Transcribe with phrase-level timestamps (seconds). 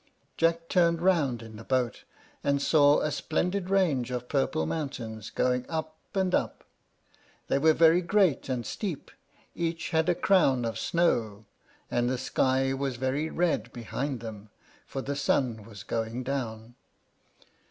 [0.35, 2.05] Jack turned round in the boat,
[2.43, 6.63] and saw a splendid range of purple mountains, going up and up.
[7.49, 9.11] They were very great and steep,
[9.53, 11.45] each had a crown of snow,
[11.91, 14.49] and the sky was very red behind them,
[14.87, 16.73] for the sun was going down.